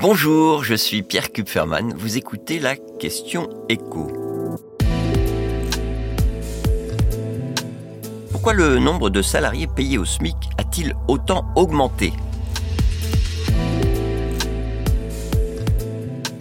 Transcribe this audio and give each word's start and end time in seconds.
Bonjour, 0.00 0.64
je 0.64 0.74
suis 0.74 1.02
Pierre 1.02 1.30
Kupferman. 1.30 1.92
Vous 1.94 2.16
écoutez 2.16 2.58
la 2.58 2.74
question 2.74 3.50
écho. 3.68 4.10
Pourquoi 8.30 8.54
le 8.54 8.78
nombre 8.78 9.10
de 9.10 9.20
salariés 9.20 9.66
payés 9.66 9.98
au 9.98 10.06
SMIC 10.06 10.36
a-t-il 10.56 10.94
autant 11.06 11.52
augmenté? 11.54 12.14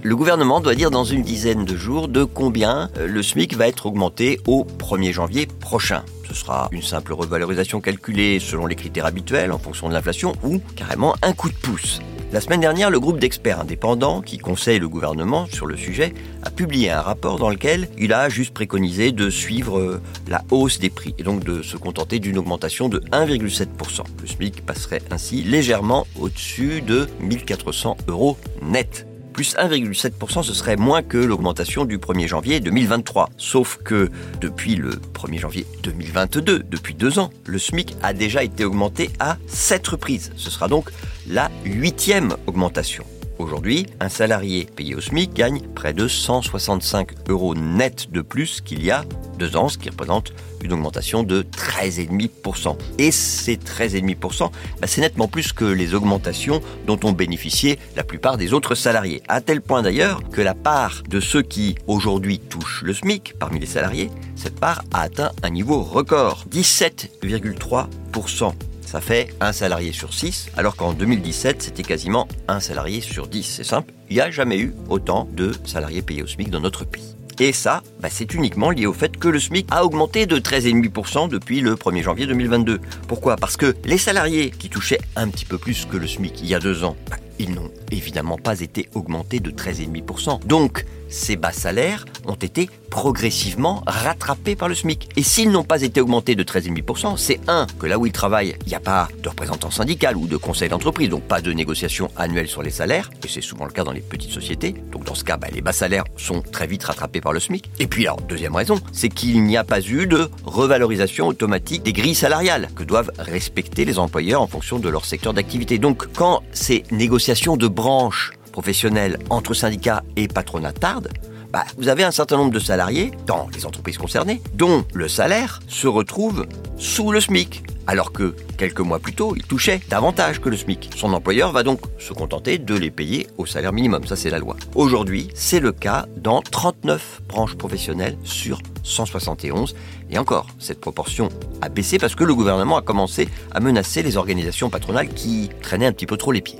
Le 0.04 0.16
gouvernement 0.16 0.62
doit 0.62 0.76
dire 0.76 0.90
dans 0.90 1.04
une 1.04 1.24
dizaine 1.24 1.66
de 1.66 1.76
jours 1.76 2.08
de 2.08 2.24
combien 2.24 2.90
euh, 2.98 3.08
le 3.08 3.22
SMIC 3.22 3.58
va 3.58 3.68
être 3.68 3.88
augmenté 3.88 4.40
au 4.48 4.64
1er 4.64 5.12
janvier 5.12 5.48
prochain. 5.48 6.06
Ce 6.26 6.34
sera 6.34 6.70
une 6.72 6.82
simple 6.82 7.12
revalorisation 7.12 7.82
calculée 7.82 8.40
selon 8.40 8.68
les 8.68 8.76
critères 8.76 9.06
habituels 9.06 9.52
en 9.52 9.60
fonction 9.60 9.90
de 9.90 9.94
l'inflation 9.94 10.32
ou 10.44 10.62
carrément 10.78 11.14
un 11.22 11.34
coup 11.34 11.50
de 11.50 11.56
pouce. 11.56 12.00
La 12.32 12.42
semaine 12.42 12.62
dernière, 12.62 12.92
le 12.92 13.00
groupe 13.00 13.20
d'experts 13.20 13.62
indépendants 13.62 14.22
qui 14.22 14.38
conseille 14.38 14.78
le 14.78 14.88
gouvernement 14.88 15.48
sur 15.48 15.66
le 15.66 15.76
sujet 15.76 16.14
a 16.44 16.52
publié 16.52 16.92
un 16.92 17.02
rapport 17.02 17.40
dans 17.40 17.50
lequel 17.50 17.90
il 17.98 18.14
a 18.14 18.30
juste 18.30 18.54
préconisé 18.54 19.12
de 19.12 19.32
suivre 19.32 19.80
euh, 19.80 20.00
la 20.28 20.44
hausse 20.52 20.78
des 20.78 20.92
prix 20.92 21.16
et 21.18 21.24
donc 21.24 21.44
de 21.44 21.64
se 21.64 21.76
contenter 21.76 22.20
d'une 22.20 22.38
augmentation 22.38 22.88
de 22.88 23.00
1,7%. 23.12 24.04
Le 24.22 24.28
SMIC 24.28 24.64
passerait 24.64 25.02
ainsi 25.10 25.42
légèrement 25.42 26.06
au-dessus 26.20 26.82
de 26.82 27.10
1400 27.20 27.98
euros 28.08 28.38
net 28.62 29.09
plus 29.40 29.56
1,7%, 29.56 30.44
ce 30.44 30.54
serait 30.54 30.76
moins 30.76 31.02
que 31.02 31.18
l'augmentation 31.18 31.86
du 31.86 31.98
1er 31.98 32.28
janvier 32.28 32.60
2023. 32.60 33.30
Sauf 33.38 33.80
que 33.86 34.10
depuis 34.42 34.76
le 34.76 34.90
1er 34.90 35.40
janvier 35.40 35.66
2022, 35.84 36.64
depuis 36.70 36.94
deux 36.94 37.20
ans, 37.20 37.30
le 37.46 37.58
SMIC 37.58 37.96
a 38.04 38.12
déjà 38.12 38.44
été 38.44 38.66
augmenté 38.66 39.12
à 39.18 39.38
7 39.48 39.88
reprises. 39.88 40.34
Ce 40.36 40.52
sera 40.52 40.68
donc 40.68 40.90
la 41.26 41.50
huitième 41.64 42.36
augmentation. 42.48 43.06
Aujourd'hui, 43.40 43.88
un 44.02 44.10
salarié 44.10 44.68
payé 44.76 44.96
au 44.96 45.02
SMIC 45.02 45.34
gagne 45.34 45.62
près 45.74 45.94
de 45.94 46.10
165 46.10 47.30
euros 47.30 47.56
net 47.56 48.12
de 48.12 48.20
plus 48.20 48.60
qu'il 48.60 48.84
y 48.84 48.92
a 48.92 49.06
deux 49.38 49.56
ans, 49.56 49.70
ce 49.70 49.78
qui 49.78 49.90
représente 49.90 50.34
une 50.62 50.74
augmentation 50.74 51.24
de 51.24 51.44
13,5%. 51.44 52.76
Et 52.98 53.12
ces 53.12 53.56
13,5%, 53.56 54.52
bah, 54.82 54.88
c'est 54.88 55.00
nettement 55.00 55.30
plus 55.30 55.54
que 55.54 55.64
les 55.64 55.94
augmentations 55.94 56.60
dont 56.86 57.00
ont 57.04 57.14
bénéficié 57.14 57.80
la 57.96 58.04
plupart 58.04 58.36
des 58.36 58.52
autres 58.52 58.76
salariés. 58.76 59.24
À 59.30 59.40
tel 59.40 59.62
point 59.62 59.84
d'ailleurs 59.84 60.22
que 60.30 60.42
la 60.42 60.54
part 60.54 61.04
de 61.08 61.22
ceux 61.22 61.42
qui 61.42 61.76
aujourd'hui 61.88 62.40
touchent 62.40 62.82
le 62.84 62.94
SMIC 62.94 63.36
parmi 63.40 63.62
les 63.62 63.68
salariés, 63.68 64.10
cette 64.36 64.60
part 64.60 64.84
a 64.94 65.04
atteint 65.04 65.32
un 65.44 65.50
niveau 65.50 65.82
record, 65.82 66.44
17,3%. 66.52 68.52
Ça 68.90 69.02
fait 69.02 69.36
un 69.40 69.54
salarié 69.54 69.92
sur 69.92 70.16
6, 70.16 70.50
alors 70.58 70.76
qu'en 70.76 70.94
2017, 70.94 71.62
c'était 71.62 71.84
quasiment 71.84 72.28
un 72.48 72.60
salarié 72.60 73.02
sur 73.02 73.28
10. 73.28 73.44
C'est 73.44 73.64
simple, 73.64 73.94
il 74.10 74.16
n'y 74.16 74.20
a 74.20 74.32
jamais 74.32 74.58
eu 74.58 74.74
autant 74.90 75.28
de 75.32 75.52
salariés 75.64 76.02
payés 76.02 76.24
au 76.24 76.26
SMIC 76.26 76.50
dans 76.50 76.60
notre 76.60 76.86
pays. 76.86 77.16
Et 77.38 77.54
ça, 77.54 77.84
bah, 78.00 78.08
c'est 78.10 78.34
uniquement 78.34 78.72
lié 78.72 78.88
au 78.88 78.94
fait 78.94 79.16
que 79.16 79.28
le 79.28 79.40
SMIC 79.40 79.68
a 79.70 79.86
augmenté 79.86 80.26
de 80.26 80.40
13,5% 80.40 81.30
depuis 81.30 81.62
le 81.62 81.76
1er 81.76 82.02
janvier 82.02 82.26
2022. 82.26 82.82
Pourquoi? 83.08 83.36
Parce 83.36 83.58
que 83.58 83.76
les 83.86 84.00
salariés 84.00 84.50
qui 84.50 84.70
touchaient 84.70 85.02
un 85.16 85.30
petit 85.30 85.46
peu 85.46 85.60
plus 85.60 85.86
que 85.86 85.96
le 85.96 86.08
SMIC 86.08 86.42
il 86.42 86.48
y 86.48 86.56
a 86.56 86.60
deux 86.60 86.84
ans, 86.84 86.98
bah, 87.12 87.18
ils 87.38 87.54
n'ont 87.54 87.70
évidemment 87.92 88.40
pas 88.40 88.60
été 88.60 88.90
augmentés 88.96 89.40
de 89.40 89.52
13,5%. 89.52 90.48
Donc, 90.48 90.84
ces 91.10 91.36
bas 91.36 91.52
salaires 91.52 92.06
ont 92.26 92.36
été 92.36 92.70
progressivement 92.90 93.84
rattrapés 93.86 94.56
par 94.56 94.68
le 94.68 94.76
SMIC. 94.76 95.10
Et 95.16 95.24
s'ils 95.24 95.52
n'ont 95.52 95.64
pas 95.64 95.82
été 95.82 96.02
augmentés 96.02 96.36
de 96.36 96.44
13,5%, 96.44 97.18
c'est 97.18 97.40
un, 97.48 97.68
que 97.80 97.86
là 97.86 97.98
où 97.98 98.06
ils 98.06 98.12
travaillent, 98.12 98.56
il 98.66 98.70
n'y 98.70 98.76
a 98.76 98.80
pas 98.80 99.08
de 99.22 99.30
représentant 99.30 99.72
syndical 99.72 100.18
ou 100.18 100.28
de 100.28 100.38
conseil 100.38 100.70
d'entreprise, 100.70 101.10
donc 101.10 101.24
pas 101.24 101.42
de 101.42 101.52
négociation 101.52 102.10
annuelle 102.18 102.48
sur 102.48 102.64
les 102.64 102.72
salaires, 102.72 103.10
et 103.24 103.28
c'est 103.28 103.42
souvent 103.42 103.66
le 103.66 103.72
cas 103.72 103.84
dans 103.84 103.92
les 103.92 104.02
petites 104.02 104.32
sociétés. 104.32 104.74
Donc 104.92 105.06
dans 105.06 105.16
ce 105.16 105.24
cas, 105.24 105.38
bah, 105.38 105.48
les 105.54 105.62
bas 105.62 105.72
salaires 105.72 106.04
sont 106.18 106.42
très 106.42 106.68
vite 106.68 106.84
rattrapés 106.84 107.22
par 107.22 107.34
le 107.34 107.40
SMIC. 107.40 107.70
Et 107.80 107.88
puis 107.88 108.06
alors, 108.08 108.22
deuxième 108.22 108.56
raison, 108.56 108.80
c'est 108.92 109.10
qu'il 109.10 109.44
n'y 109.44 109.58
a 109.58 109.64
pas 109.64 109.82
eu 109.82 110.08
de 110.08 110.30
revalorisation 110.44 111.28
automatique 111.28 111.84
des 111.84 111.94
grilles 111.94 112.16
salariales 112.16 112.70
que 112.76 112.84
doivent 112.84 113.12
respecter 113.20 113.86
les 113.86 114.00
employeurs 114.00 114.42
en 114.42 114.48
fonction 114.48 114.80
de 114.80 114.90
leur 114.90 115.06
secteur 115.06 115.34
d'activité. 115.34 115.78
Donc 115.78 116.08
quand 116.14 116.42
ces 116.52 116.84
négociations 116.92 117.58
de 117.58 117.68
branches 117.68 118.32
professionnelles 118.60 119.18
entre 119.30 119.54
syndicats 119.54 120.04
et 120.18 120.28
patronat 120.28 120.74
tardent, 120.74 121.08
bah, 121.54 121.64
vous 121.78 121.88
avez 121.88 122.04
un 122.04 122.12
certain 122.12 122.36
nombre 122.36 122.52
de 122.52 122.60
salariés 122.60 123.12
dans 123.26 123.48
les 123.56 123.66
entreprises 123.66 123.98
concernées 123.98 124.42
dont 124.54 124.84
le 124.94 125.08
salaire 125.08 125.62
se 125.70 125.88
retrouve 125.88 126.46
sous 126.78 127.14
le 127.14 127.22
SMIC, 127.22 127.64
alors 127.88 128.12
que 128.12 128.36
quelques 128.58 128.82
mois 128.82 129.00
plus 129.00 129.14
tôt, 129.14 129.34
il 129.38 129.44
touchait 129.44 129.80
davantage 129.90 130.42
que 130.42 130.50
le 130.50 130.58
SMIC. 130.58 130.92
Son 130.94 131.14
employeur 131.14 131.54
va 131.54 131.64
donc 131.64 131.80
se 132.00 132.12
contenter 132.12 132.58
de 132.58 132.76
les 132.76 132.92
payer 132.92 133.28
au 133.38 133.46
salaire 133.46 133.72
minimum, 133.72 134.06
ça 134.06 134.18
c'est 134.18 134.30
la 134.30 134.40
loi. 134.40 134.58
Aujourd'hui, 134.76 135.30
c'est 135.34 135.62
le 135.62 135.72
cas 135.72 136.06
dans 136.18 136.42
39 136.42 137.22
branches 137.30 137.56
professionnelles 137.56 138.18
sur 138.26 138.60
171, 138.84 139.74
et 140.12 140.18
encore, 140.18 140.48
cette 140.60 140.82
proportion 140.82 141.30
a 141.62 141.70
baissé 141.70 141.98
parce 141.98 142.16
que 142.16 142.26
le 142.26 142.36
gouvernement 142.36 142.76
a 142.76 142.82
commencé 142.82 143.30
à 143.52 143.62
menacer 143.62 144.04
les 144.04 144.18
organisations 144.18 144.70
patronales 144.70 145.08
qui 145.08 145.50
traînaient 145.62 145.86
un 145.86 145.94
petit 145.94 146.08
peu 146.08 146.18
trop 146.18 146.34
les 146.34 146.42
pieds. 146.42 146.60